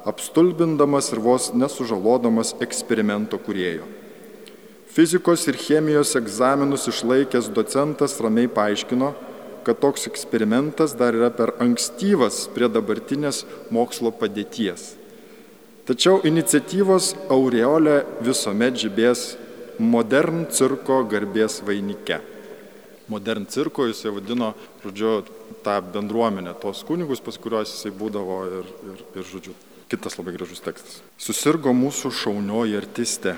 [0.08, 3.88] apstulbindamas ir vos nesužalodamas eksperimento kurėjo.
[4.96, 9.14] Fizikos ir chemijos egzaminus išlaikęs docentas ramiai paaiškino,
[9.66, 13.42] kad toks eksperimentas dar yra per ankstyvas prie dabartinės
[13.74, 14.94] mokslo padėties.
[15.90, 19.26] Tačiau iniciatyvos aureolė visuomet žibės
[19.80, 22.22] modern cirko garbės vainike.
[23.12, 25.20] Modern cirko jisai vadino, žodžiu,
[25.66, 29.54] tą bendruomenę, tos kunigus, pas kuriuos jisai būdavo ir, ir, ir žodžiu,
[29.92, 31.04] kitas labai gražus tekstas.
[31.22, 33.36] Susirgo mūsų šaunioji artistė,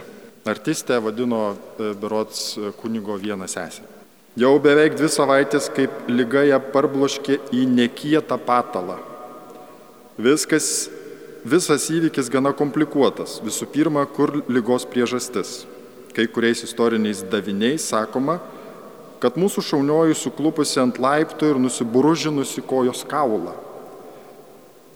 [0.48, 3.84] Artistė vadino e, berots e, kunigo vieną sesę.
[4.38, 9.00] Jau beveik dvi savaitės, kaip lyga ją parbloškė į nekietą patalą.
[10.22, 10.88] Viskas,
[11.44, 13.42] visas įvykis gana komplikuotas.
[13.44, 15.66] Visų pirma, kur lygos priežastis.
[16.16, 18.38] Kai kuriais istoriniais daviniais sakoma,
[19.22, 23.56] kad mūsų šaunioji suklupusi ant laiptų ir nusiburužinusi kojos kaulą.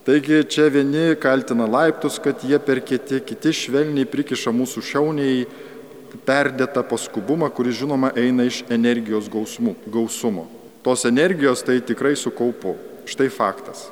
[0.06, 5.44] Taigi čia vieni kaltina laiptus, kad jie per kieti, kiti švelniai prikiša mūsų šiauniai
[6.26, 10.48] perdėtą paskubumą, kuris žinoma eina iš energijos gausmų, gausumo.
[10.82, 12.74] Tos energijos tai tikrai sukaupu.
[13.06, 13.90] Štai faktas.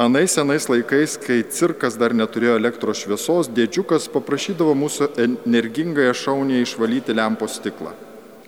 [0.00, 7.18] Anais senais laikais, kai cirkas dar neturėjo elektros šviesos, dėdžiukas paprašydavo mūsų energingąją šaunį išvalyti
[7.18, 7.92] lempos stiklą.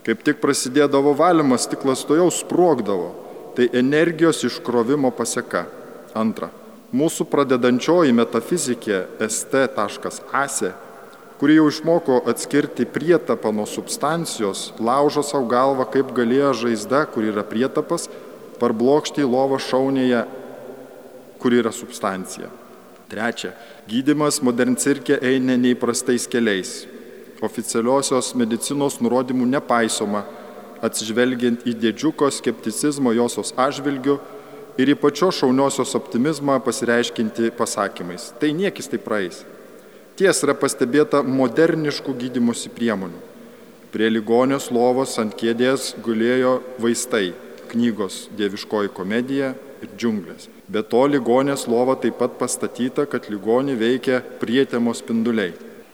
[0.02, 3.12] Kaip tik prasidėdavo valymas, stiklas to jau sprogdavo.
[3.54, 5.66] Tai energijos iškrovimo pasieka.
[6.18, 6.48] Antra.
[6.92, 10.72] Mūsų pradedančioji metafizikė st.ase,
[11.40, 17.46] kuri jau išmoko atskirti prietapą nuo substancijos, laužo savo galvą, kaip galėjo žaizda, kur yra
[17.48, 18.10] prietapas,
[18.60, 20.26] parblokšti į lovą šaunėje,
[21.40, 22.50] kur yra substancija.
[23.12, 23.54] Trečia.
[23.88, 26.82] Gydimas modern cirke eina neįprastais keliais
[27.42, 30.24] oficialiosios medicinos nurodymų nepaisoma,
[30.83, 34.18] atsižvelgiant į dėdžiuko skepticizmo josios atžvilgių
[34.81, 38.31] ir į pačios šauniosios optimizmą pasireiškinti pasakymais.
[38.40, 39.42] Tai niekis tai praeis.
[40.16, 43.20] Ties yra pastebėta moderniškų gydimosi priemonių.
[43.92, 47.35] Prie ligonės lovos ant kėdės gulėjo vaistai-
[47.72, 50.48] knygos Dieviškoji komedija ir džiunglės.
[50.68, 55.52] Be to ligonės lova taip pat pastatyta, kad ligonį veikia prietemos spinduliai.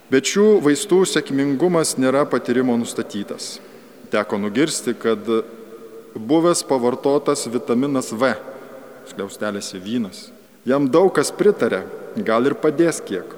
[0.08, 3.58] Bet šių vaistų sėkmingumas nėra patyrimo nustatytas.
[4.08, 5.20] Teko nugirsti, kad
[6.16, 8.30] buvęs pavartotas vitaminas V,
[9.10, 10.30] skliaustelėse vynas,
[10.64, 11.82] jam daug kas pritarė,
[12.24, 13.36] gal ir padės kiek.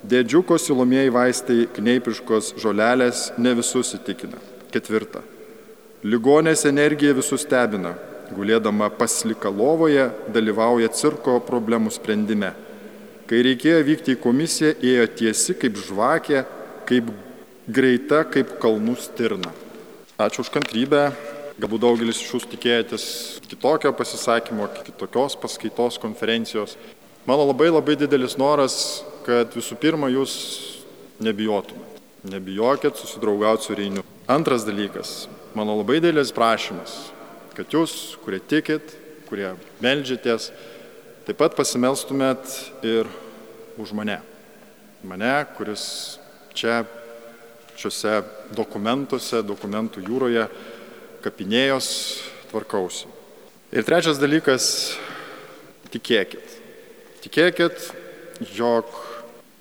[0.00, 4.40] Dėdžiuko silomieji vaistai, kneipiškos žolelės ne visus įtikina.
[4.72, 5.20] Ketvirta.
[6.00, 7.92] Ligonės energija visus stebina.
[8.32, 12.54] Gulėdama paslika lovoje dalyvauja cirko problemų sprendime
[13.30, 16.40] Kai reikėjo vykti į komisiją, ėjo tiesi kaip žvakė,
[16.88, 17.12] kaip
[17.70, 19.52] greita, kaip kalnų stirna.
[20.18, 21.04] Ačiū už kantrybę.
[21.62, 23.04] Galbūt daugelis iš jūsų tikėjotės
[23.46, 26.74] kitokio pasisakymo, kitokios paskaitos konferencijos.
[27.28, 30.34] Mano labai labai didelis noras, kad visų pirma jūs
[31.22, 32.02] nebijotumėt.
[32.34, 34.06] Nebijokit susidraugauti su Reiniu.
[34.26, 36.98] Antras dalykas, mano labai didelis prašymas,
[37.54, 38.96] kad jūs, kurie tikit,
[39.30, 40.50] kurie melžiatės,
[41.30, 42.42] Taip pat pasimelstumėt
[42.82, 43.06] ir
[43.78, 44.16] už mane.
[45.06, 45.84] Mane, kuris
[46.58, 46.80] čia
[47.78, 48.16] šiuose
[48.58, 50.48] dokumentuose, dokumentų jūroje
[51.22, 51.92] kapinėjos
[52.50, 53.06] tvarkausi.
[53.70, 54.98] Ir trečias dalykas-
[55.94, 56.58] tikėkit.
[57.22, 57.78] Tikėkit,
[58.58, 58.90] jog,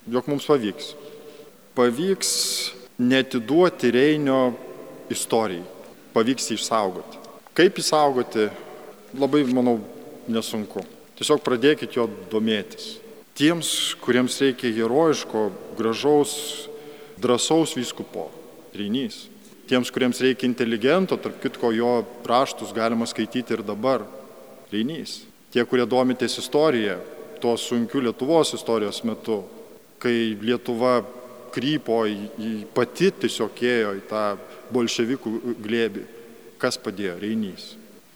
[0.09, 0.95] jog mums pavyks.
[1.77, 4.55] Pavyks netiduoti Reinio
[5.07, 5.61] istorijai.
[6.17, 7.25] Pavyks jį išsaugoti.
[7.53, 8.49] Kaip įsaugoti,
[9.13, 9.77] labai, manau,
[10.27, 10.97] nesunku.
[11.19, 12.93] Tiesiog pradėkit jo domėtis.
[13.35, 16.31] Tiems, kuriems reikia herojiško, gražaus,
[17.19, 18.29] drąsaus vyskupo,
[18.75, 19.25] reinys.
[19.67, 21.91] Tiems, kuriems reikia inteligento, tarp kitko jo
[22.27, 24.05] raštus galima skaityti ir dabar,
[24.71, 25.21] reinys.
[25.51, 26.97] Tie, kurie domitės istoriją,
[27.43, 29.41] tuo sunkiu Lietuvos istorijos metu,
[29.99, 31.01] kai Lietuva
[31.51, 34.23] krypo į, į pati tiesiog ėjo į tą
[34.71, 36.05] bolševikų glėbį.
[36.59, 37.17] Kas padėjo?
[37.21, 37.73] Reinys.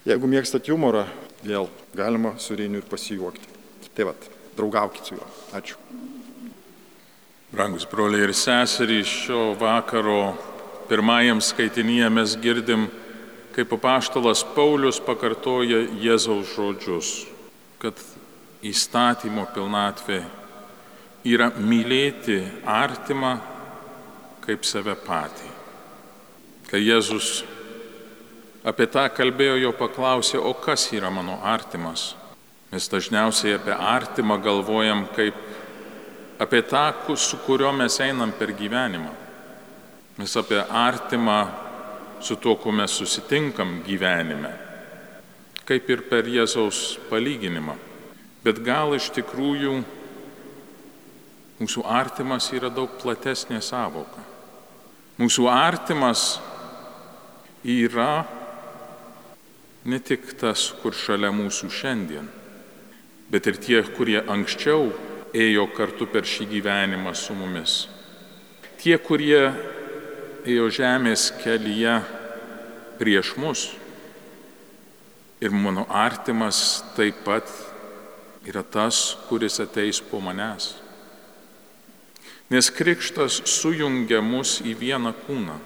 [0.07, 1.05] Jeigu mėgstat humorą,
[1.43, 3.51] vėl galima su Reiniu ir pasijuokti.
[3.93, 4.27] Tai vad,
[4.57, 5.27] draugaukit su juo.
[5.53, 5.77] Ačiū.
[7.53, 10.33] Brangus broliai ir seserys, šio vakaro
[10.89, 12.87] pirmajam skaitinyje mes girdim,
[13.53, 17.11] kaip apaštalas Paulius pakartoja Jėzaus žodžius,
[17.77, 17.99] kad
[18.65, 20.23] įstatymo pilnatvė
[21.29, 23.35] yra mylėti artimą
[24.43, 25.51] kaip save patį.
[26.71, 27.43] Kai Jėzus
[28.63, 32.13] Apie tą kalbėjo jo paklausė, o kas yra mano artimas?
[32.71, 35.35] Mes dažniausiai apie artimą galvojam kaip
[36.39, 39.11] apie tą, su kuriuo mes einam per gyvenimą.
[40.17, 41.47] Mes apie artimą
[42.21, 44.53] su tuo, kuo mes susitinkam gyvenime.
[45.67, 47.75] Kaip ir per Jėzaus palyginimą.
[48.43, 49.75] Bet gal iš tikrųjų
[51.59, 54.23] mūsų artimas yra daug platesnė savoka.
[55.19, 56.39] Mūsų artimas
[57.63, 58.23] yra
[59.85, 62.27] ne tik tas, kur šalia mūsų šiandien,
[63.31, 64.91] bet ir tie, kurie anksčiau
[65.33, 67.87] ėjo kartu per šį gyvenimą su mumis.
[68.79, 69.49] Tie, kurie
[70.47, 71.97] ėjo žemės kelyje
[72.99, 73.71] prieš mus.
[75.43, 77.49] Ir mano artimas taip pat
[78.47, 80.73] yra tas, kuris ateis po manęs.
[82.51, 85.57] Nes krikštas sujungia mus į vieną kūną,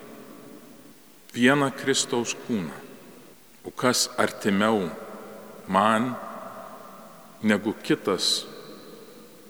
[1.36, 2.87] vieną Kristaus kūną.
[3.76, 4.88] Kas artimiau
[5.68, 6.14] man
[7.44, 8.46] negu kitas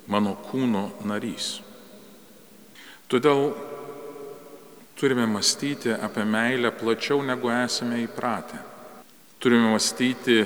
[0.08, 1.60] mano kūno narys.
[3.08, 3.54] Todėl
[5.00, 8.60] turime mąstyti apie meilę plačiau negu esame įpratę.
[9.40, 10.46] Turime mąstyti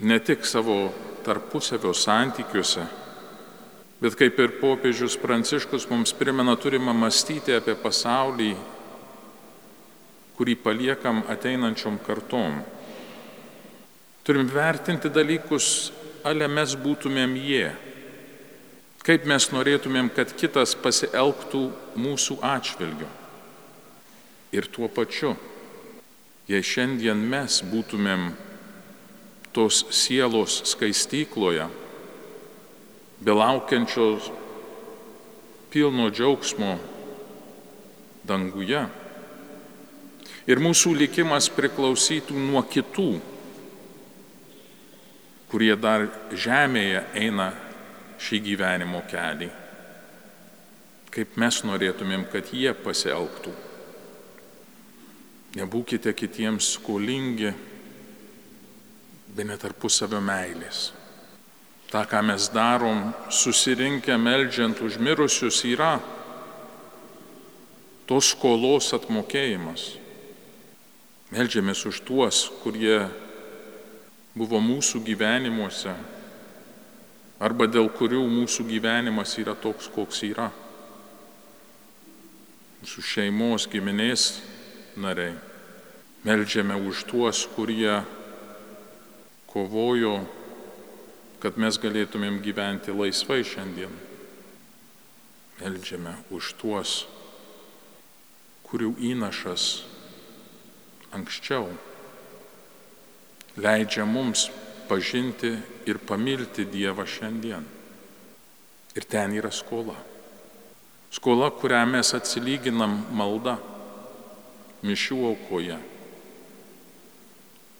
[0.00, 0.92] ne tik savo
[1.24, 2.86] tarpusavio santykiuose,
[4.00, 8.54] bet kaip ir popiežius Pranciškus mums primena, turime mąstyti apie pasaulį
[10.38, 12.60] kurį paliekam ateinančiom kartom.
[14.24, 15.92] Turim vertinti dalykus,
[16.24, 17.68] ale mes būtumėm jie.
[19.04, 21.66] Kaip mes norėtumėm, kad kitas pasielgtų
[22.00, 23.10] mūsų atšvilgiu.
[24.54, 25.34] Ir tuo pačiu,
[26.48, 28.30] jei šiandien mes būtumėm
[29.54, 31.68] tos sielos skaistykloje,
[33.24, 34.30] belaukiančios
[35.70, 36.78] pilno džiaugsmo
[38.24, 38.86] danguje,
[40.50, 43.10] ir mūsų likimas priklausytų nuo kitų,
[45.50, 47.52] kurie dar žemėje eina
[48.20, 49.52] šį gyvenimo kelią.
[51.14, 53.52] Kaip mes norėtumėm, kad jie pasielgtų.
[55.54, 57.52] Nebūkite kitiems skolingi,
[59.34, 60.88] be netarpusavio meilės.
[61.90, 66.00] Ta, ką mes darom, susirinkę meldžiant užmirusius, yra
[68.10, 69.92] tos skolos atmokėjimas.
[71.34, 73.08] Meldžiamės už tuos, kurie
[74.38, 75.90] buvo mūsų gyvenimuose
[77.42, 80.46] arba dėl kurių mūsų gyvenimas yra toks, koks yra.
[82.84, 84.28] Mūsų šeimos giminės
[84.94, 85.32] nariai.
[86.22, 87.96] Meldžiame už tuos, kurie
[89.50, 90.20] kovojo,
[91.42, 93.90] kad mes galėtumėm gyventi laisvai šiandien.
[95.58, 96.94] Meldžiame už tuos,
[98.70, 99.93] kurių įnašas
[101.14, 101.68] anksčiau
[103.56, 104.48] leidžia mums
[104.88, 105.54] pažinti
[105.86, 107.64] ir pamilti Dievą šiandien.
[108.94, 109.96] Ir ten yra skola.
[111.14, 113.56] Skola, kurią mes atsilyginam malda,
[114.84, 115.78] mišių aukoje.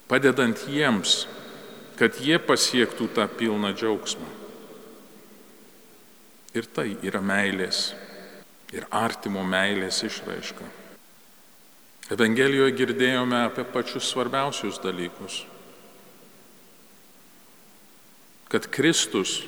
[0.09, 1.25] Padedant jiems,
[1.99, 4.31] kad jie pasiektų tą pilną džiaugsmą.
[6.55, 7.89] Ir tai yra meilės
[8.75, 10.84] ir artimo meilės išraiška.
[12.13, 15.45] Evangelijoje girdėjome apie pačius svarbiausius dalykus
[18.55, 19.41] kad Kristus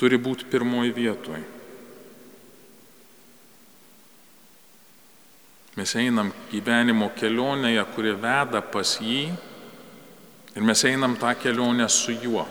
[0.00, 1.42] turi būti pirmoji vietoje.
[5.76, 9.26] Mes einam gyvenimo kelionėje, kuri veda pas jį
[10.56, 12.46] ir mes einam tą kelionę su juo.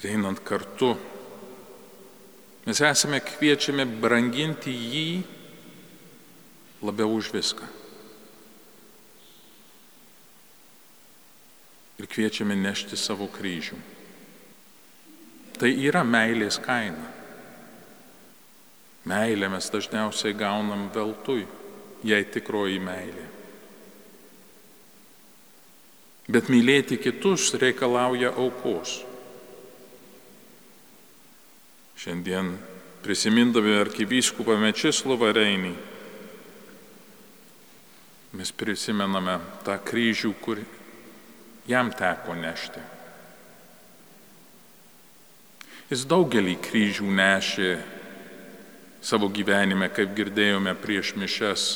[0.00, 0.94] Ir einant kartu,
[2.66, 5.06] mes esame kviečiami branginti jį
[6.84, 7.80] labiau už viską.
[12.00, 13.76] ir kviečiame nešti savo kryžių.
[15.60, 17.08] Tai yra meilės kaina.
[19.10, 21.44] Meilę mes dažniausiai gaunam veltui,
[22.04, 23.26] jei tikroji meilė.
[26.30, 29.00] Bet mylėti kitus reikalauja aukos.
[32.00, 32.54] Šiandien
[33.04, 35.74] prisimindami arkivyskupą Mečislovą Reinį,
[38.40, 39.34] mes prisimename
[39.66, 40.62] tą kryžių, kur
[41.68, 42.86] jam teko nešti.
[45.92, 47.70] Jis daugelį kryžių nešė
[49.04, 51.70] savo gyvenime, kaip girdėjome prieš mišes,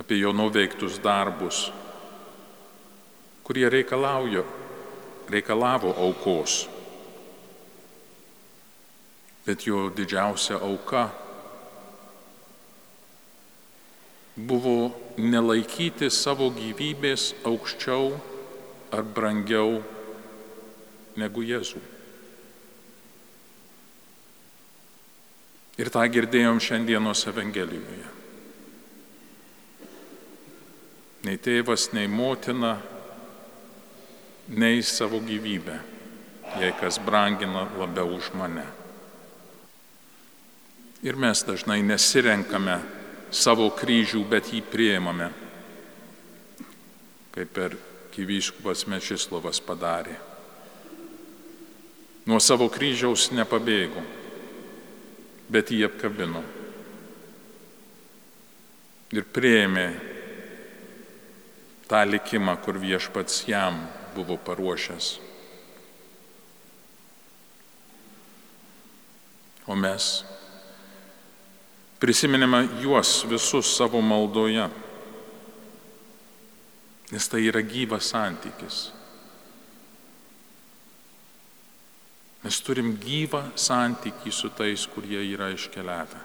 [0.00, 1.66] apie jo nuveiktus darbus,
[3.44, 4.48] kurie reikalaujo,
[5.28, 6.62] reikalavo aukos.
[9.46, 11.08] Bet jo didžiausia auka
[14.36, 18.12] buvo nelaikyti savo gyvybės aukščiau
[18.92, 19.80] ar brangiau
[21.20, 21.82] negu Jėzų.
[25.80, 28.08] Ir tą girdėjom šiandienos Evangelijoje.
[31.22, 32.76] Nei tėvas, nei motina,
[34.52, 35.76] nei savo gyvybę,
[36.60, 38.81] jei kas brangina labiau už mane.
[41.02, 42.76] Ir mes dažnai nesirenkame
[43.34, 45.32] savo kryžių, bet jį prieimame,
[47.34, 47.74] kaip per
[48.14, 50.14] gyvyskupas Mečislovas padarė.
[52.30, 54.02] Nuo savo kryžiaus nepabėgo,
[55.50, 56.44] bet jį apkabino
[59.12, 59.88] ir prieėmė
[61.90, 63.80] tą likimą, kur viešpats jam
[64.14, 65.08] buvo paruošęs.
[69.66, 70.12] O mes
[72.02, 74.66] prisiminėme juos visus savo maldoje
[77.12, 78.76] nes tai yra gyvas santykis.
[82.42, 86.22] Mes turim gyvą santykį su tais, kurie yra iškeliavę.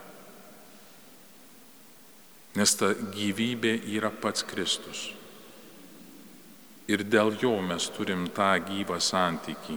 [2.56, 5.04] Nes ta gyvybė yra pats Kristus.
[6.88, 9.76] Ir dėl jo mes turim tą gyvą santykį,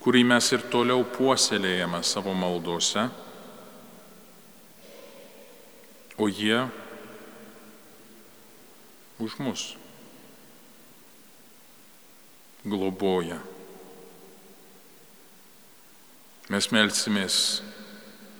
[0.00, 3.04] kurį mes ir toliau puoselėjame savo maldose,
[6.18, 6.66] o jie
[9.18, 9.76] už mus.
[12.66, 13.38] Globoja.
[16.48, 17.62] Mes melsimės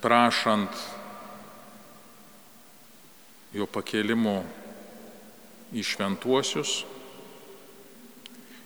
[0.03, 0.75] prašant
[3.55, 4.41] jo pakelimo
[5.73, 6.83] į šventuosius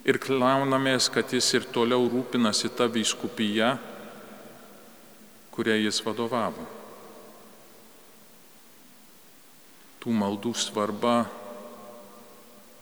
[0.07, 3.73] ir klaunamės, kad jis ir toliau rūpinasi tą vyskupyje,
[5.53, 6.82] kurią jis vadovavo.
[10.03, 11.23] Tų maldų svarba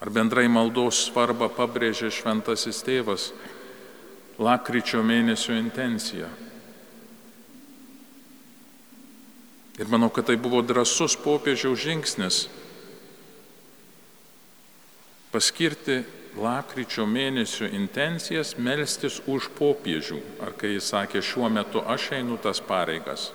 [0.01, 3.27] ar bendrai maldos svarba pabrėžė šventasis tėvas
[4.41, 6.29] lakryčio mėnesio intenciją.
[9.77, 12.41] Ir manau, kad tai buvo drasus popiežiaus žingsnis
[15.31, 16.01] paskirti
[16.41, 22.59] lakryčio mėnesio intencijas melstis už popiežių, ar kai jis sakė, šiuo metu aš einu tas
[22.63, 23.29] pareigas,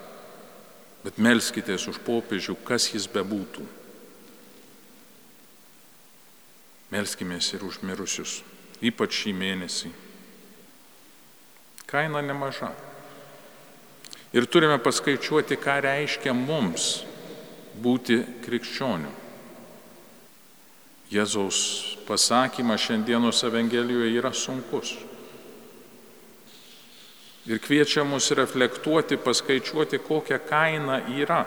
[1.05, 3.64] bet melskitės už popiežių, kas jis bebūtų.
[6.97, 8.39] Melskimės ir už mirusius,
[8.81, 9.91] ypač šį mėnesį.
[11.85, 12.71] Kaina nemaža.
[14.33, 17.05] Ir turime paskaičiuoti, ką reiškia mums
[17.85, 19.13] būti krikščioniu.
[21.13, 21.59] Jėzaus
[22.09, 24.97] pasakymas šiandienos Evangelijoje yra sunkus.
[27.47, 31.45] Ir kviečia mus reflektuoti, paskaičiuoti, kokia kaina yra.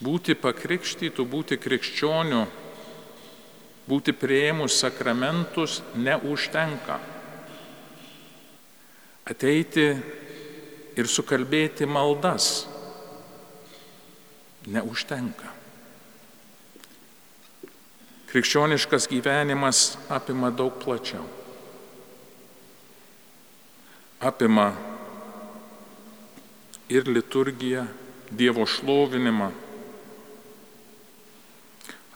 [0.00, 2.46] Būti pakrikštytų, būti krikščioniu,
[3.88, 6.98] būti prieimus sakramentus neužtenka.
[9.24, 9.88] Ateiti
[10.94, 12.66] ir sukalbėti maldas
[14.70, 15.50] neužtenka.
[18.34, 21.22] Krikščioniškas gyvenimas apima daug plačiau.
[24.24, 24.72] Apima
[26.88, 27.84] ir liturgiją,
[28.34, 29.50] Dievo šlovinimą,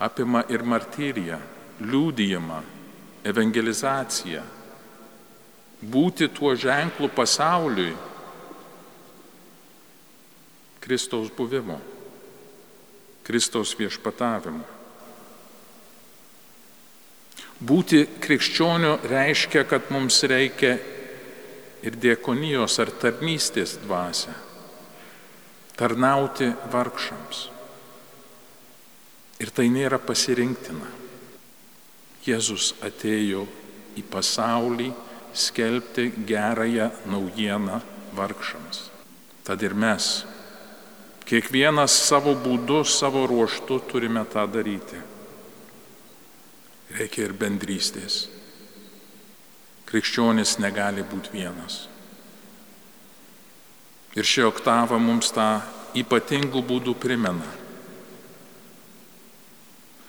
[0.02, 1.36] apima ir martyriją,
[1.82, 2.58] liūdėjimą,
[3.28, 4.42] evangelizaciją,
[5.82, 7.92] būti tuo ženklu pasauliui
[10.88, 11.76] Kristaus buvimo,
[13.26, 14.64] Kristaus viešpatavimo.
[17.58, 20.76] Būti krikščioniu reiškia, kad mums reikia
[21.82, 24.32] ir diekonijos ar tarnystės dvasia.
[25.78, 27.42] Tarnauti vargšams.
[29.42, 30.88] Ir tai nėra pasirinktina.
[32.28, 33.44] Jėzus atėjo
[33.98, 34.88] į pasaulį
[35.32, 37.82] skelbti gerąją naujieną
[38.16, 38.88] vargšams.
[39.46, 40.08] Tad ir mes,
[41.28, 45.00] kiekvienas savo būdu, savo ruoštu turime tą daryti
[46.96, 48.26] reikia ir bendrystės.
[49.88, 51.86] Krikščionis negali būti vienas.
[54.16, 55.60] Ir ši oktava mums tą
[55.96, 57.48] ypatingų būdų primena.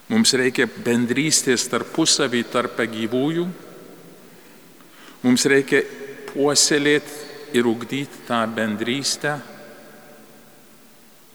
[0.10, 3.45] Mums reikia bendrystės tarpusavį tarp gyvųjų,
[5.22, 5.84] mums reikia
[6.32, 9.36] puoselėti ir ugdyti tą bendrystę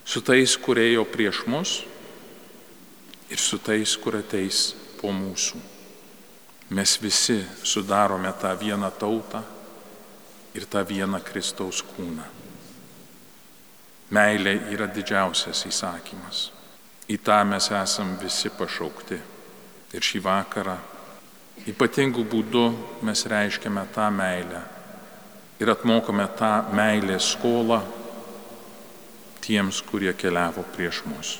[0.04, 1.76] su tais, kurie jau prieš mus
[3.30, 5.60] ir su tais, kur ateis po mūsų.
[6.74, 9.42] Mes visi sudarome tą vieną tautą
[10.54, 12.26] ir tą vieną Kristaus kūną.
[14.14, 16.53] Meilė yra didžiausias įsakymas.
[17.10, 19.20] Į tą mes esam visi pašaukti.
[19.94, 20.76] Ir šį vakarą
[21.70, 22.64] ypatingų būdų
[23.06, 24.64] mes reiškiame tą meilę
[25.62, 27.78] ir atmokame tą meilės skolą
[29.44, 31.36] tiems, kurie keliavo prieš mus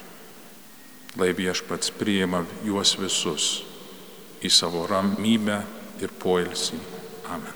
[1.17, 3.62] lai viešpats priima juos visus
[4.45, 5.61] į savo ramybę
[6.03, 6.79] ir poilsį.
[7.31, 7.53] Amen.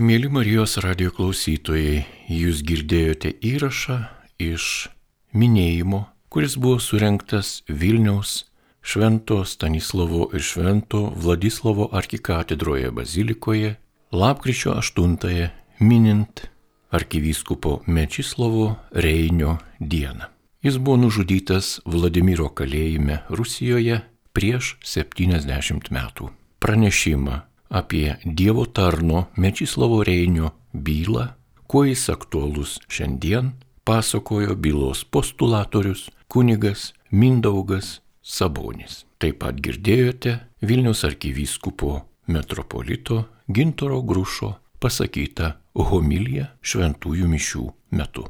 [0.00, 3.98] Mėly Marijos radio klausytojai, jūs girdėjote įrašą
[4.42, 4.88] iš
[5.36, 8.44] minėjimo, kuris buvo surinktas Vilniaus
[8.82, 13.74] Švento Stanislovo ir Švento Vladislovo arkikatedroje bazilikoje
[14.12, 16.40] lapkričio 8-ąją minint
[16.90, 20.24] arkivyskupo Mečislovo Reinio dieną.
[20.62, 24.00] Jis buvo nužudytas Vladimiro kalėjime Rusijoje
[24.32, 26.32] prieš 70 metų.
[26.58, 27.38] Pranešimą
[27.70, 31.28] apie Dievo tarno Mečislovo Reinio bylą,
[31.66, 33.52] kuo jis aktualus šiandien,
[33.84, 39.04] pasakojo bylos postulatorius kunigas Mindaugas Sabonis.
[39.22, 40.32] Taip pat girdėjote
[40.66, 44.48] Vilnius arkivyskupo metropolito Gintoro Grušo
[44.82, 47.68] pasakytą homiliją šventųjų mišių
[48.00, 48.26] metu.